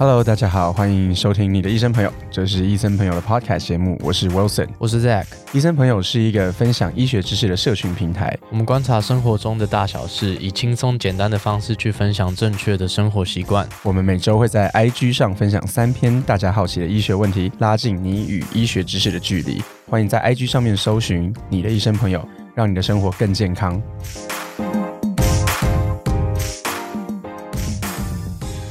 [0.00, 5.26] Hello，大家好，欢迎收听你的医生朋友，这是医生朋友的 Podcast 节目，我是 Wilson，我是 Zack。
[5.52, 13.68] 医生朋友是一个分享医学知识的社群平台，我们观察生活中的大小事，以轻松简单的方式去分享正确的生活习惯。
[13.82, 19.62] 我们每周会在 IG 上分享三篇大家好奇的医学问题，拉近你与医学知识的距离。
[19.86, 23.78] 欢迎在 IG 上面搜寻你的医生朋友，让你的生活更健康。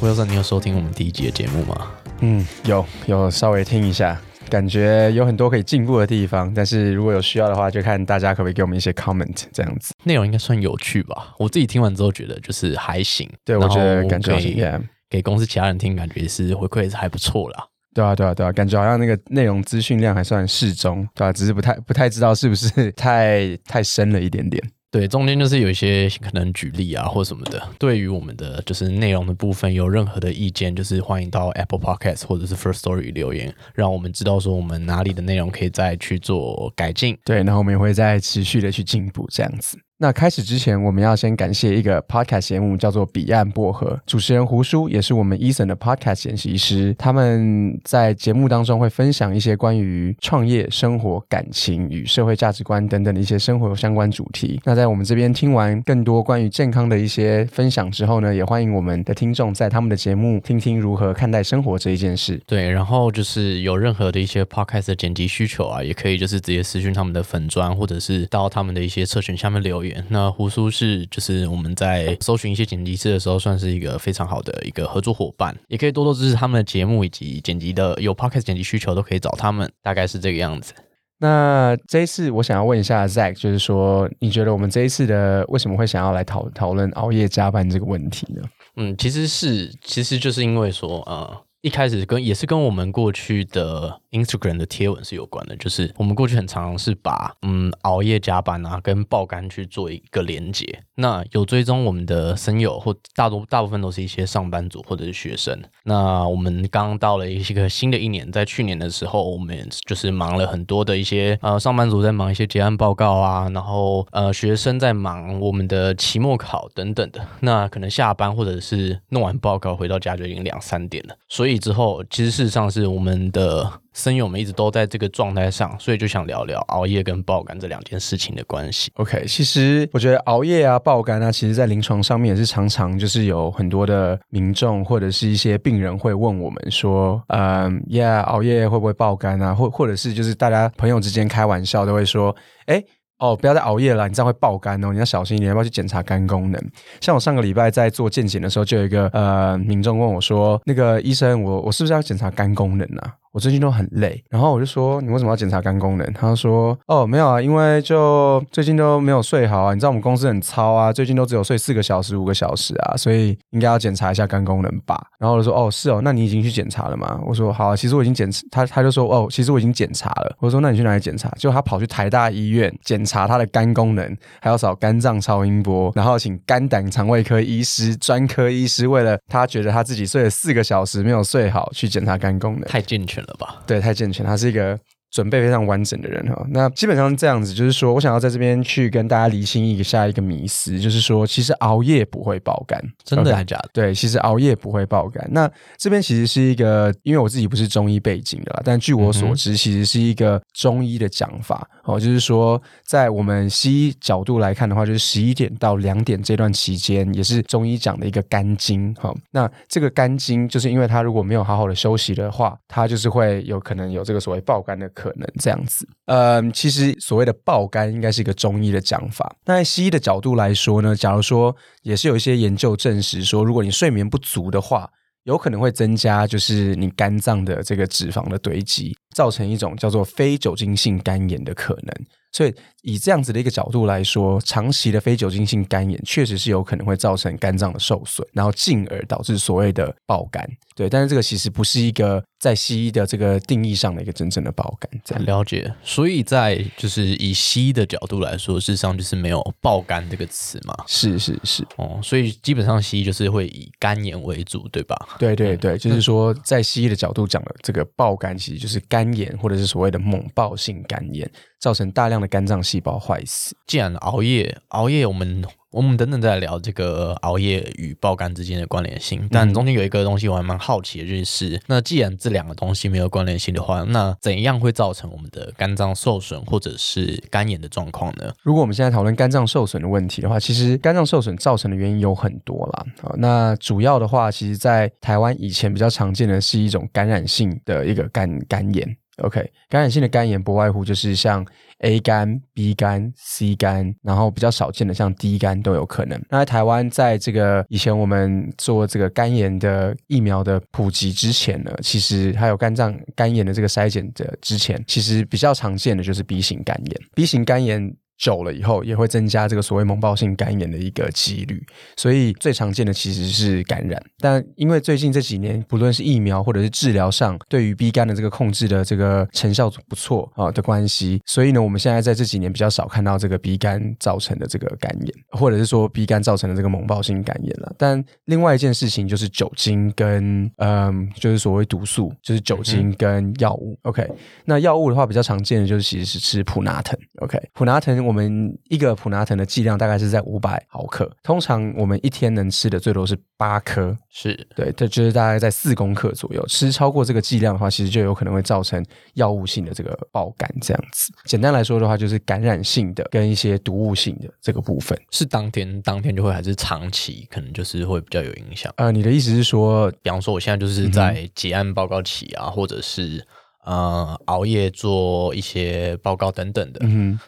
[0.10, 1.92] Wilson，你有收听我们第一集的节目吗？
[2.22, 6.52] 嗯，有有稍微听一下，感觉有很多可以进步的地方。
[6.52, 9.94] 但是如果有需要的话，就看大家可不可以给我们一些 comment 这样子。
[10.06, 11.36] 内容应该算有趣吧？
[11.38, 13.30] 我自己听完之后觉得就是还行。
[13.46, 14.80] 对，我觉得感觉给
[15.12, 17.68] 给公司其他人听，感觉是回馈是还不错啦。
[17.94, 21.32] 对啊，对啊，对啊，感觉好像那个内容资讯量还算适中，对啊？
[21.32, 24.64] 只是不太不太知道是不是太太深了一点点。
[24.92, 27.62] 对，中间就是有一些可能举例啊，或什么的。
[27.78, 37.16] 对于我们的就是内容的部分，有任何的意见，就是欢迎到 Apple Podcast 或者是 First Story 留言，让我们知道说我们哪里的内容可以再去做改进。
[37.24, 39.78] 对，然后我们也会再持续的去进步，这样子。
[40.02, 43.88] 那开始之前，我们要先感谢一个 podcast 节目，叫做《彼岸薄荷》。
[44.06, 46.96] 主持人胡叔也是我们 Eason 的 podcast 研习师。
[46.98, 54.62] 他们在节目当中会分享一些关于创业、生活、感情与社会价值观等等的一些生活相关主题。
[54.64, 62.42] 那在我们这边听完更多关于健康的一些分享之后呢，也欢迎我们的听众在他们的节目听听如何看待生活这一件事。
[62.48, 69.89] 对，然后就是有任何的一些 podcast 剪辑需求啊，也可以就是直接私讯他们的粉砖，或者是到他们的一些社群下面留言。
[70.10, 80.74] 那胡叔是就是我们在搜寻一些剪辑师的时候，算是一个非常好的一个合作伙伴，也可以多多支持他们的节目以及剪辑的有 podcast 剪辑需求都可以找他们，大概是这个样子。
[81.20, 88.42] 那这一次我想要问一下 Zack，就是说你觉得我们这一次的为什么会想要来讨讨论熬夜加班这个问题呢？
[88.78, 91.38] 嗯，其实是其实就是因为说呃。
[91.62, 100.84] 一开始跟也是跟我们过去的 Instagram 的贴文是有关的，就是我们过去很常是把嗯熬夜加班啊跟爆肝去做一个连接。
[100.96, 105.60] 那有追踪我们的生友或大多大部分都是一些上班族或者是学生。
[105.84, 117.26] 那我们刚到了一个新的一年，在去年的时候，我们就是忙了很多的一些呃上班族在忙一些结案报告啊，然后呃学生在忙我们的期末考等等的。
[117.42, 121.50] 那可能下班或者是弄完报告回到家就已经两三点了，所以。
[121.50, 123.68] 所以之后，其实事实上是我们的
[124.00, 128.90] 声友们一直都在这个状态上，所以就想聊聊熬夜跟爆肝这两件事情的关系。
[128.96, 139.54] OK，其实我觉得熬夜啊、爆肝啊，其实在临床上面也是常常就是有很多的民众或者是一些病人会问我们说，嗯，Yeah，熬夜会不会爆肝啊？
[139.54, 142.34] 或或者是就是大家朋友之间开玩笑都会说，
[142.68, 142.82] 哎。
[143.20, 146.70] 哦，不要再熬夜了，你这样会爆肝哦，你要小心一点，要不要去检查肝功能？
[147.02, 156.14] 像我上个礼拜在做健检的时候，就有一个呃民众问我说：“那个医生，我我是不是要检查肝功能啊？”我最近都很累，然后我就说你为什么要检查肝功能？
[156.14, 159.74] 他说哦没有啊，因为就最近都没有睡好啊。
[159.74, 165.00] 你知道我们公司很糙啊，最近都只有睡四个小时、五个小时啊，所以应该要检查一下肝功能吧。
[165.20, 167.20] 然后我说哦是哦，那你已经去检查了吗？
[167.24, 170.36] 我说好，其实我已经检他他就说哦，其实我已经检查了。
[170.40, 171.30] 我说那你去哪里检查？
[171.38, 183.19] 就他跑去台大医院检查他的肝功能，还要扫肝脏超音波，然后请肝胆肠胃科医师、专科医师为了他觉得他自己睡了四个小时没有睡好，去检查肝功能，太健全。
[183.66, 184.80] 对，太健全，他是一个。
[185.12, 193.70] 准备非常完整的人哈，那基本上这样子，就是说我想要在这边去跟大家厘清一个下一个迷思，就是说其实熬夜不会爆肝，真的还假的？
[193.74, 195.28] 对，其实熬夜不会爆肝。
[195.32, 209.12] 那这边其实是一个，因为我自己不是中医背景的啦，但据我所知，其实是一个中医的讲法哦，就是说在我们西医角度来看的话，就是十一点到两点这段期间，也是中医讲的一个肝经哈。
[209.32, 214.88] 那这个肝经就是因为它如果没有好好的休息的话，它就是会有可能有这个所谓爆肝的。
[215.00, 219.34] 可能这样子，嗯，其实所谓的爆肝应该是一个中医的讲法。
[219.46, 224.90] 那西医的角度来说呢，假如说也是有一些研究证实说，如果你睡眠不足的话，
[225.24, 231.94] 有可能会增加就是你肝脏的这个脂肪的堆积，造成一种叫做非酒精性肝炎的可能。
[232.32, 232.54] 所以
[232.84, 240.48] 以这样子的一个角度来说，长期的非酒精性肝炎确实是有可能会造成肝脏的受损，然后进而导致所谓的爆肝。
[240.76, 245.02] 对，但是这个其实不是一个在西医的这个定义上的一个真正的爆肝。
[245.04, 245.72] 这样了解。
[245.84, 250.74] 所以在就是以西医的角度来说，事实上就是没有爆肝这个词嘛。
[250.88, 251.68] 是是是。
[251.76, 254.96] 哦，所以基本上西医就是会以肝炎为主，对吧？
[255.20, 263.56] 对对对，就是说在西医的角度讲的这个爆肝，其实就是肝炎或者是所谓的猛爆性肝炎，造成大量的肝脏细胞坏死。
[263.68, 269.28] 既然熬夜，熬夜我们我们等等再来聊这个熬夜与爆肝之间的关联性。
[269.32, 278.34] 但中间有一个东西我还蛮好奇的，就是那既然这两个东西没有关联性的话，那怎样会造成我们的肝脏受损或者是肝炎的状况呢？
[278.42, 282.86] 如果我们现在讨论肝脏受损的问题的话，其实肝脏受损造成的原因有很多啦。
[283.04, 288.98] 啊，那主要的话，其实在台湾以前比较常见的是一种感染性的一个肝肝炎。
[289.20, 289.40] OK，
[289.70, 291.46] 感染性的肝炎不外乎就是像
[291.80, 296.20] A 肝、B 肝、C 肝，然后比较少见的像 D 肝都有可能。
[296.30, 307.02] 那在台湾，在这个以前我们做这个肝炎的疫苗的普及之前呢，其实还有肝脏肝炎的这个筛检的之前，其实比较常见的就是 B 型肝炎。
[307.16, 307.94] B 型肝炎。
[308.20, 314.00] 久了以后也会增加这个所谓脓包性肝炎的一个几率，所以最常见的其实是感染。
[314.20, 327.74] 但因为最近这几年，不论是疫苗或者是治疗上，对于 B 肝的这个控制的这个成效不错啊的关系，所以呢，我们现在在这几年比较少看到这个 B 肝造成的这个肝炎，或者是说 B 肝造成的这个脓包性肝炎了。
[327.78, 333.80] 但另外一件事情就是酒精跟嗯，就是所谓毒素，就是酒精跟药物。
[333.84, 334.06] OK，
[334.44, 337.00] 那药物的话比较常见的就是其实是吃普拿疼。
[337.22, 338.09] OK，普拿疼。
[338.10, 346.44] 我们一个普拿疼的剂量大概是在五百毫克，通常我们一天能吃的最多是八颗，是对，这就是大概在四公克左右。
[346.48, 348.84] 吃超过这个剂量的话，其实就有可能会造成
[349.14, 351.14] 药物性的这个爆感这样子。
[351.26, 358.74] 简单来说的话，就是感染性的跟一些毒物性的这个部分，是当天当天就会还是长期可能就是会比较有影响。
[358.78, 363.24] 呃，你的意思是说，比方说我现在就是在结案报告期啊，或者是。
[363.70, 366.80] 呃，熬夜做一些报告等等的，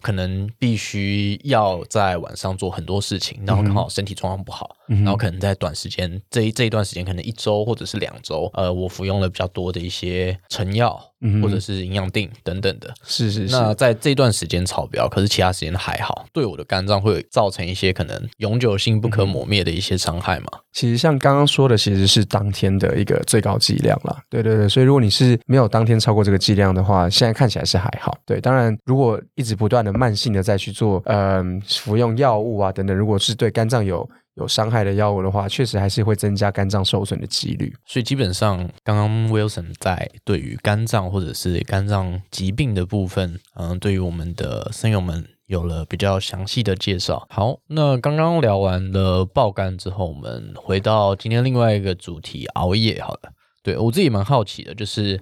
[0.02, 11.11] 可能必须要在晚上做很多事情，然后刚好身体状况不好，然后可能在短时间这一这一段时间，可能一周或者是两周，呃，我服用了比较多的一些成药。
[11.42, 13.56] 或者是营养定等等的，是是是。
[13.56, 20.48] 那在这段时间超标，可是其他时间还好，对我的肝脏会造成一些可能永久性不可磨灭的一些伤害吗？
[20.72, 24.18] 其实像刚刚说的，其实是当天的一个最高剂量啦。
[24.30, 28.18] 对对对，所以如果你是没有当天超过这个剂量的话，现在看起来是还好。
[28.26, 34.10] 对，当然如果一直不断的慢性的再去做，嗯，服用药物啊等等，如果是对肝脏有
[34.42, 37.74] 有伤害的药物的话，确实还是会增加肝脏受损的几率。
[37.86, 47.28] 所以基本上，刚刚 Wilson 在对于肝脏或者是肝脏疾病的部分，嗯，对于我们的声友们有了比较详细的介绍。
[47.30, 53.02] 好，那刚刚聊完了爆肝之后，我们回到今天另外一个主题——熬夜。
[53.02, 55.22] 好了，对我自己蛮好奇的，就是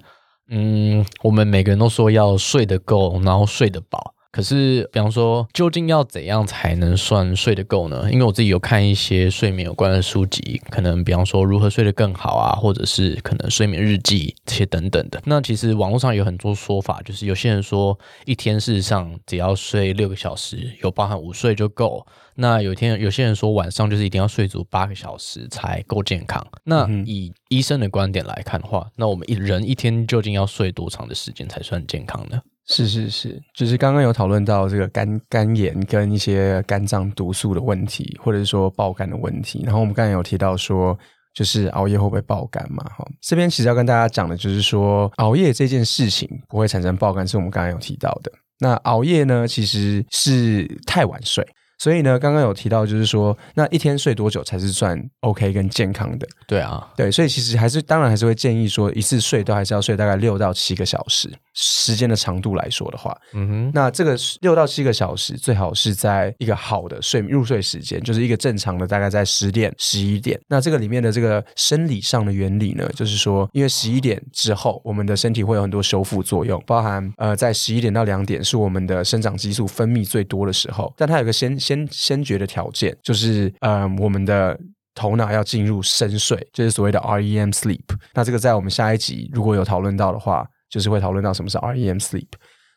[0.50, 4.14] 嗯，我们每个人都说要睡得够，然后睡得饱。
[4.32, 8.08] 可是，比方说，究竟要怎样才能算睡得够呢？
[8.12, 15.20] 因为我自己有看一些睡眠有关的书籍，可能比方说如何睡得更好啊，或者是可能睡眠日记这些等等的。
[15.26, 22.06] 那其实网络上有很多说法，就是有些人说一天事实上只要睡六个小时，有包含午睡就够。
[22.36, 26.46] 那有天有些人说晚上就是一定要睡足八个小时才够健康。
[26.64, 32.40] 那以医生的观点来看的话，那我们一人一天究竟要睡多长的时间才算健康呢？
[32.70, 39.64] 是是是，就是刚刚有讨论到这个肝肝炎跟一些肝脏毒素的问题，或者是说爆肝的问题。
[39.66, 40.96] 然后我们刚才有提到说，
[41.34, 42.84] 就是熬夜会不会爆肝嘛？
[42.96, 48.32] 哈，这边其实要跟大家讲的就是说，熬夜这件事情不会产生爆肝，是我们刚刚有提到的。
[48.60, 51.44] 那熬夜呢，其实是太晚睡。
[51.80, 56.28] 所以呢，刚刚有提到，就是说，那一天睡多久才是算 OK 跟健康的？
[56.46, 61.32] 对啊，对，所以其实还是当然还是会建议说，一次睡都还是要睡大概六到七个小时。
[61.62, 70.40] 时间的长度来说的话，嗯哼，那这个六到七个小时最好是在一个好的睡入睡时间，就是一个正常的大概在十点十一点。
[70.48, 84.60] 那这个里面的这个生理上的原理呢，就是说，因为十一点之后，我们的身体会有很多修复作用，包含呃，在十一点到两点是我们的生长激素分泌最多的时候，但它有个先先先决的条件，就是嗯，我们的
[84.96, 87.86] 头脑要进入深睡，就是所谓的 REM sleep。
[88.14, 90.46] 那这个在我们下一集如果有讨论到的话。
[90.70, 92.28] 就是会讨论到什么是 REM sleep，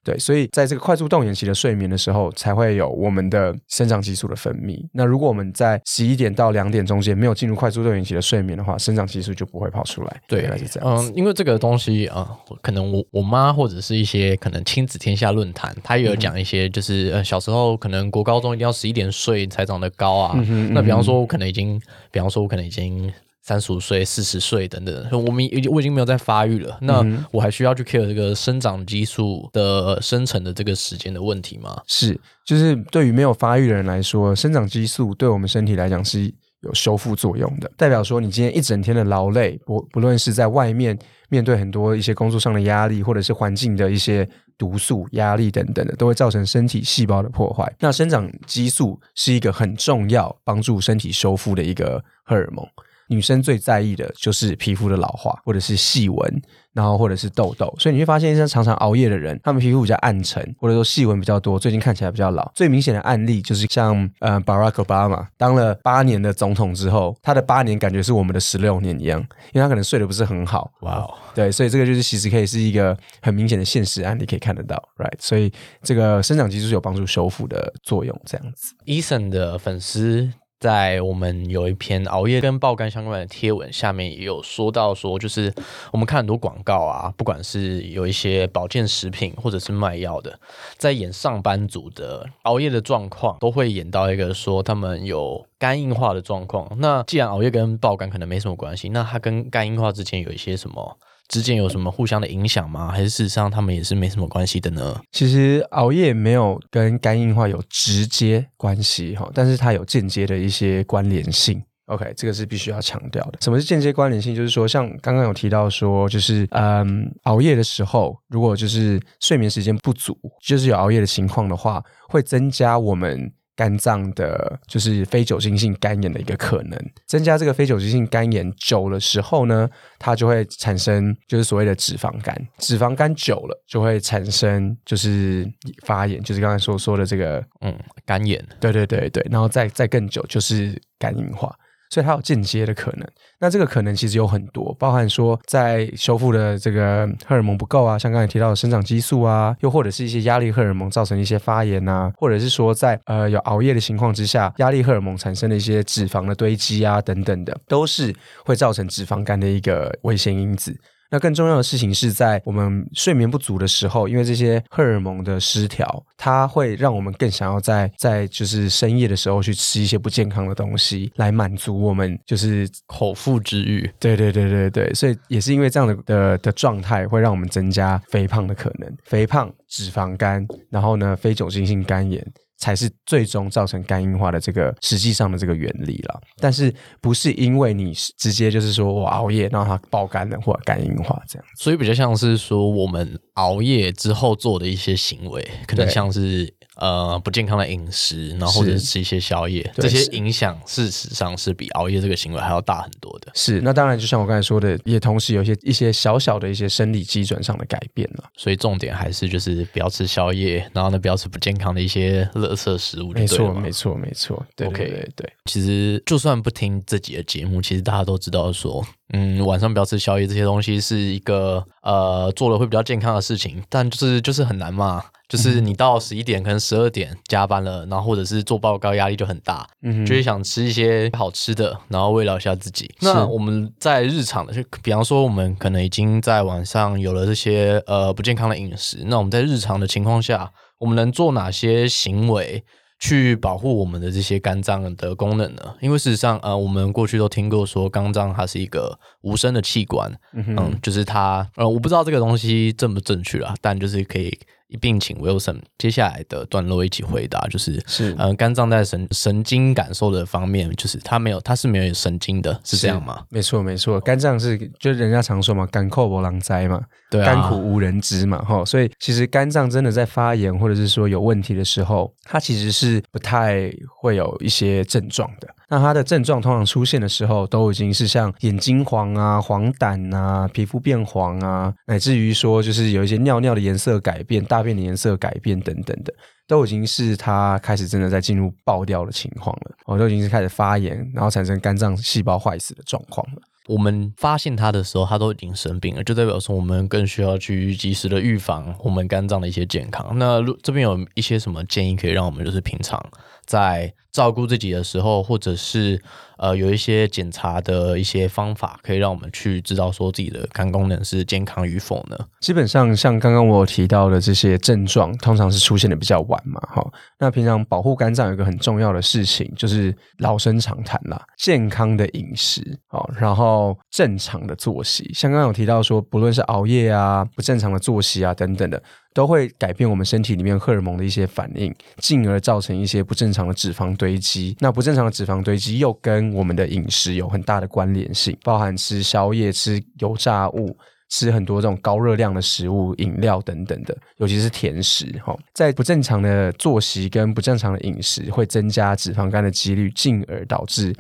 [0.05, 4.79] 对，所以在这个快速动眼期的睡眠的时候，才会有我们的生长激素的分泌。
[4.93, 10.21] 那如果我们在十一点到两点中间没有进入快速动眼期的睡眠的话，生长激素就不会跑出来。
[10.27, 10.97] 对，是这样。
[10.97, 12.31] 嗯，因为这个东西啊，
[12.61, 20.35] 可能我我妈或者是一些可能亲子天下论坛，他也有讲一些，就是呃小时候可能国高中一定要十一点睡才长得高啊。
[20.71, 21.81] 那比方说，我可能已经，
[22.11, 23.13] 比方说，我可能已经。
[23.43, 31.83] 三十五岁、四十岁等等，我们已经我已经没有在发育了，那我还需要去 care 这个生长激素的生成的这个时间的问题吗？
[31.87, 40.97] 是，就是对于没有发育的人来说，生长激素对我们身体来讲是有修复作用的，代表说你今天一整天的劳累，不不论是在外面
[41.29, 44.29] 面对很多一些工作上的压力，或者是环境的一些。
[44.59, 47.75] 毒素、压力等等的，都会造成身体细胞的破坏。
[47.81, 52.65] 那生长激素是一个很重要帮助身体修复的一个荷尔蒙。
[53.12, 56.42] 女生最在意的就是皮肤的老化，或者是细纹，
[56.73, 57.75] 然后或者是痘痘。
[57.78, 62.50] 所以你会发现，一些常常熬夜的人，他们皮肤比较暗沉，或者说细纹比较多，最近看起来比较老。
[62.54, 69.21] 最明显的案例就是像呃，Barack Obama 当了八年的总统之后，他的八年感觉是我们的十六年一样，
[69.52, 70.71] 因为他可能睡得不是很好。
[70.81, 75.12] 哇哦，对，所以这个就是其实可以是一个很明显的现实案例，可以看得到，right？
[75.19, 75.52] 所以
[75.83, 78.75] 这个生长激素是有帮助修复的作用，这样子。
[78.87, 80.33] Eason 的粉丝。
[80.62, 85.52] 在我们有一篇熬夜跟爆肝相关的贴文下面也有说到说，就是
[85.90, 90.38] 我们看很多广告啊，不管是有一些保健食品或者是卖药的，
[90.76, 96.71] 在演上班族的熬夜的状况，都会演到一个说他们有肝硬化的状况。
[96.78, 100.97] 那既然熬夜跟爆肝可能没什么关系，那它跟肝硬化之间有一些什么？
[101.33, 102.93] 之间有什么互相的影响吗？
[102.93, 105.01] 还是事实上他们也是没什么关系的呢？
[105.12, 111.62] 其实熬夜没有跟肝硬化有直接关系哈，但是它有间接的一些关联性。
[111.87, 113.39] OK，这个是必须要强调的。
[113.41, 114.35] 什么是间接关联性？
[114.35, 123.33] 就是说，像刚刚有提到说，就是嗯，熬夜的时候，如果就是睡眠时间不足，就是有熬夜的情况的话，会增加我们。
[123.55, 129.69] 肝脏的就是非酒精性肝炎的一个可能，增加这个非酒精性肝炎久了时候呢，
[129.99, 135.47] 它就会产生就是所谓的脂肪肝，脂肪肝久了就会产生就是
[135.85, 141.55] 发炎，就是刚才所说的这个嗯肝炎，对对对对，然后再再更久就是肝硬化。
[141.93, 143.07] 所以它有间接的可能，
[143.39, 158.15] 那这个可能其实有很多，包含说在修复的这个荷尔蒙不够啊，像刚才提到的生长激素啊，又或者是一些压力荷尔蒙造成一些发炎啊，或者是说在呃有熬夜的情况之下，压力荷尔蒙产生的一些脂肪的堆积啊等等的，都是
[158.47, 160.75] 会造成脂肪肝的一个危险因子。
[161.12, 173.88] 那更重要的事情是在我们睡眠不足的时候，因为这些荷尔蒙的失调，它会让我们更想要在在就是深夜的时候去吃一些不健康的东西，来满足我们就是口腹之欲。
[174.00, 182.26] 对对对对对，所以也是因为这样的的的状态，会让我们增加肥胖的可能，肥胖、脂肪肝，然后呢，非酒精性肝炎。
[182.62, 196.54] 才是最终造成肝硬化的这个实际上的这个原理了，但是不是因为你直接就是说我熬夜让它爆肝了或者肝硬化这样，所以比较像是说我们熬夜之后做的一些行为，可能像是。
[196.83, 203.31] 呃，不健康的饮食，然后或者是吃一些宵夜，这些影响事实上是比熬夜这个行为还要大很多的。
[203.37, 208.25] 是，那当然就像我刚才说的，也同时有一些一些小小的一些生理基准上的改变了。
[208.37, 213.12] 所以重点还是就是不要吃宵夜，然后呢，不要吃不健康的一些垃圾食物。
[213.12, 214.45] 没错，没错，没错。
[214.65, 215.33] OK，对对。
[215.45, 218.85] 其实就算不听这几个节目，其实大家都知道说。
[219.12, 225.02] 嗯，晚上不要吃宵夜，这些东西是一个呃做了会比较健康的事情，但就是就是很难嘛。
[225.28, 232.90] 就是你到十一点，可能十二点加班了，然后或者是做报告压力就很大，嗯，就会想吃一些好吃的，然后慰劳一下自己。
[233.00, 242.62] 那我们在日常的，就比方说我们可能已经在晚上有了这些呃不健康的饮食，那我们在日常的情况下，我们能做哪些行为？
[243.03, 245.75] 去保护我们的这些肝脏的功能呢？
[245.81, 254.39] 因为事实上，呃，我们过去都听过说肝脏它是一个无声的器官，嗯，就是它，呃，我不知道这个东西正不正确啊，但就是可以。
[254.73, 258.14] 一并请 Wilson 接下来的段落一起回答，就是是。
[258.19, 263.23] 呃肝脏在神神经感受的方面，就是它没有它是没有神经的，是这样吗？
[263.29, 275.49] 没错没错，肝脏是就人家常说嘛，肝扣无狼灾嘛，对，甘苦无人知嘛，哈，所以其实肝脏真的在发炎或者是说有问题的时候，它其实是不太会有一些症状的。
[275.73, 286.12] 那它的症状通常出现的时候，都已经是像眼睛黄啊、黄疸啊、皮肤变黄啊，乃至于说就是有一些尿尿的颜色改变、大便的颜色改变等等的，
[286.47, 289.75] 都已经是它开始真的在进入爆掉的情况了。
[289.87, 293.41] 哦，都已经是开始发炎，然后产生肝脏细胞坏死的状况了。
[293.67, 300.19] 我们发现它的时候，它都已经生病了，就代表说我们更需要去及时的预防我们肝脏的一些健康。
[300.19, 303.02] 那这边有一些什么建议可以让我们就是平常？
[303.47, 306.01] 在照顾自己的时候，或者是
[306.37, 312.19] 呃有一些检查的一些方法，可以让我们去知道说自己的肝功能是健康与否呢？
[312.41, 316.85] 基本上像刚刚我有提到的这些症状，通常是出现的比较晚嘛，哈。
[317.19, 325.11] 那平常保护肝脏有一个很重要的事情，就是老生常谈啦，健康的饮食好，然后正常的作息。
[325.15, 328.83] 像刚刚有提到说，不论是熬夜啊、不正常的作息啊等等的。
[329.14, 334.57] 都会改变我们身体里面荷尔蒙的一些反应，进而造成一些不正常的脂肪堆积。
[334.61, 340.76] 那不正常的脂肪堆积又跟我们的饮食有很大的关联性，包含吃宵夜、吃油炸物、
[341.11, 350.95] 吃很多这种高热量的食物、饮料等等的，尤其是甜食哈，在不正常的作息跟不正常的饮食，会增加脂肪肝的几率，进而导致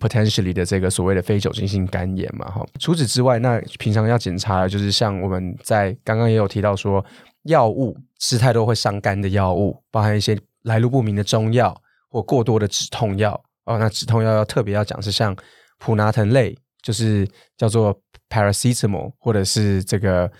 [0.00, 2.64] potentially 的这个所谓的非酒精性肝炎嘛哈。
[2.78, 7.04] 除此之外，那平常要检查的就是像我们在刚刚也有提到说，
[7.48, 11.78] 药物吃太多会伤肝的药物，包含一些来路不明的中药
[12.08, 13.78] 或过多的止痛药哦。
[13.78, 15.36] 那止痛药要特别要讲是像
[15.78, 17.94] 普拿疼类，就是叫做。
[18.30, 20.30] paracetamol 或者是这个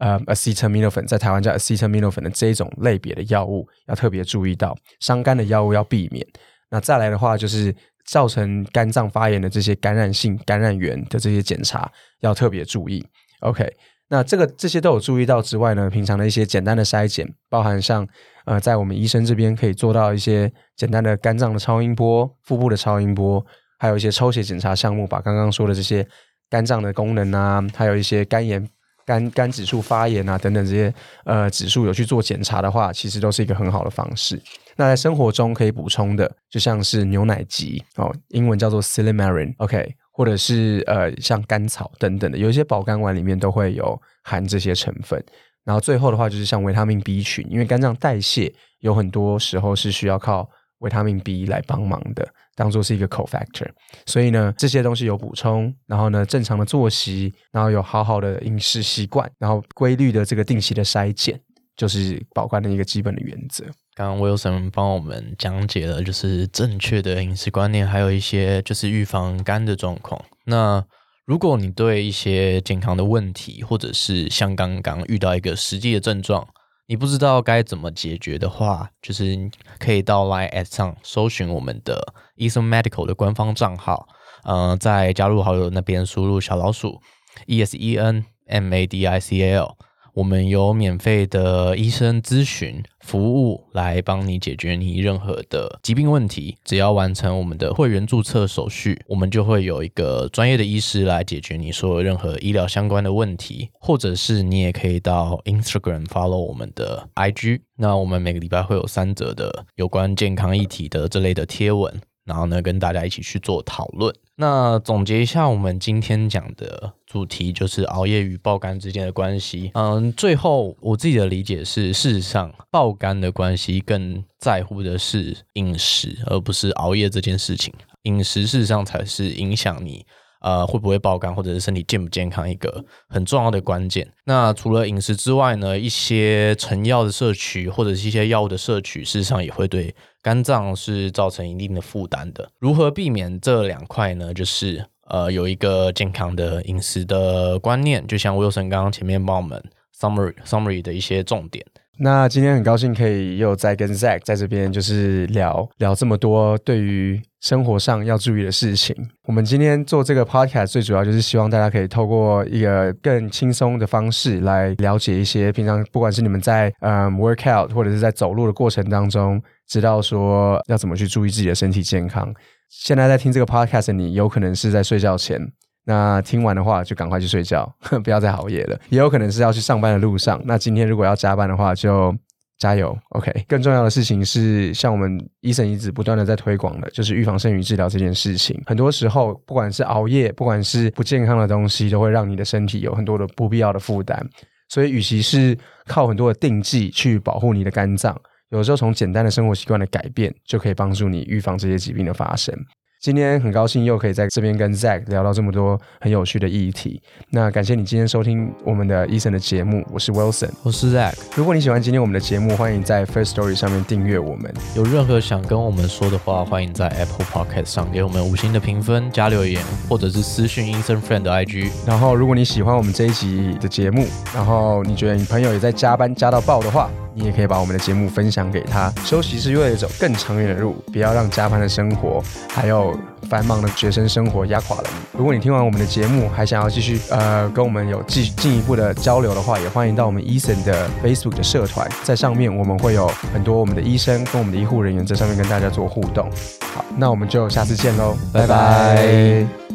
[0.00, 6.26] 呃 acetaminophen，在台湾叫 acetaminophen 的这一种类别的药物，要特别注意到伤肝的药物要避免。
[6.70, 7.72] 那再来的话，就是
[8.04, 13.06] 造成肝脏发炎的这些感染性感染源的这些检查要特别注意。
[13.42, 13.72] OK，
[14.08, 18.06] 那这个这些都有注意到之外呢，平常的一些简单的筛检，包含像
[18.44, 23.44] 呃在我们医生这边可以做到一些简单的肝脏的超音波、腹部的超音波，
[23.78, 26.06] 还有一些抽血检查项目，把刚刚说的这些。
[26.48, 28.64] 肝脏的功能啊，还有一些肝炎、
[29.04, 30.94] 肝肝指数发炎啊等等这些
[31.24, 34.40] 呃指数有去做检查的话，其实都是一个很好的方式。
[34.76, 45.22] 那在生活中可以补充的，就像是牛奶基哦，英文叫做 Silymarin，OK，或者是呃像甘草等等的，有一些保肝丸里面都会有含这些成分。
[45.62, 52.26] 然后最后的话就是像维他命 B 群，因为肝脏代谢有很多时候是需要靠维他命 B 来帮忙的。
[52.54, 53.68] 当做是一个 cofactor，
[54.06, 61.38] 所以呢，这些东西有补充，然后呢，正常的作息，然后有好好的饮食习惯，然后规律的这个定期的筛检，
[61.76, 63.62] 就是保肝的一个基本的原则。
[63.96, 70.22] 刚刚 Wilson 帮我们讲解了，就是正确的饮食观念，还有一些就是预防肝的状况。
[70.44, 70.84] 那
[71.24, 76.46] 如果你对一些健康的问题，或者是像刚刚遇到一个实际的症状，
[76.86, 84.06] 你不知道该怎么解决的话，就是可以到 Line at 上搜寻我们的 Eason Medical 的官方账号，
[84.44, 87.00] 呃，在加入好友那边输入小老鼠
[87.46, 89.78] E S E N M A D I C A L。
[90.16, 111.92] 我们有免费的医生咨询服务来帮你解决你任何的疾病问题，只要完成我们的会员注册手续，我们就会有一个专业的医师来解决你说任何医疗相关的问题，或者是你也可以到 Instagram follow 我们的 IG，那我们每个礼拜会有三则的有关健康议题的这类的贴文。
[112.24, 114.12] 然后呢，跟大家一起去做讨论。
[114.38, 119.70] 那总结一下，我们今天讲的主题就是熬夜与爆肝之间的关系。
[119.72, 127.72] 嗯，最后我自己的理解是，事实上爆肝的关系更在乎的是饮食，而不是熬夜这件事情。
[128.02, 130.04] 饮食事实上才是影响你。
[130.46, 134.08] 呃，会不会爆肝，或者是身体健不健康，一个很重要的关键。
[134.26, 142.48] 那除了饮食之外呢，一些成药的摄取，或者是一些药物的摄取，事实上也会对肝脏是造成一定的负担的。
[142.60, 144.32] 如何避免这两块呢？
[144.32, 149.60] 就是呃，有一个健康的饮食的观念，就像 Wilson 刚刚前面帮我们
[149.98, 151.66] summary summary 的一些重点。
[151.98, 158.94] 那今天很高兴可以又再跟 Zack 在这边就是聊聊这么多对于生活上要注意的事情。
[159.26, 172.32] 我们今天做这个 podcast 最主要就是希望大家可以透过一个更轻松的方式来了解一些平常不管是你们在嗯 workout 或者是在走路的过程当中，知道说要怎么去注意自己的身体健康。
[172.68, 175.40] 现在在听这个 podcast，你有可能是在睡觉前。
[175.88, 177.72] 那听完的话，就赶快去睡觉，
[178.02, 178.76] 不要再熬夜了。
[178.90, 180.42] 也有可能是要去上班的路上。
[180.44, 182.12] 那今天如果要加班的话，就
[182.58, 183.44] 加油，OK。
[183.46, 188.60] 更重要的事情是，像我们医生一直不断的在推广的，就是预防胜于治疗这件事情。
[188.66, 194.28] 很多时候，不管是熬夜，不管是不健康的东西，都会让你的身体有很多的不必要的负担。
[194.68, 202.52] 所以，与其是靠很多的定剂去保护你的肝脏，有时候从简单的生活习惯的改变，就可以帮助你预防这些疾病的发生。
[202.98, 207.00] 今天很高兴又可以在这边跟 Zack 聊到这么多很有趣的议题。
[207.30, 211.14] 那感谢你今天收听我们的 Eason 的节目，我是 Wilson，我是 Zack。
[211.36, 214.52] 如果你喜欢今天我们的节目，欢迎在 First Story 上面订阅我们。
[214.74, 221.70] 有任何想跟我们说的话，欢迎在 Apple Podcast 上给我们五星的评分加留言，或者是私讯 Eason Friend 的 IG。
[221.86, 228.92] 然后，如果你喜欢我们这一集的节目，然后你觉得你朋友也在加班加到爆的话，你也可以把我们的节目分享给他。
[229.02, 232.94] 休息是为了走更长远的路，不要让加班的生活还有
[233.30, 235.18] 繁忙的学生生活压垮了你。
[235.18, 246.30] 如果你听完我们的节目，还想要继续呃跟我们有进进一步的交流的话，也欢迎到我们医生的 Facebook 的社团，在上面我们会有很多我们的医生跟我们的医护人员在上面跟大家做互动。
[246.74, 249.65] 好，那我们就下次见喽，拜拜。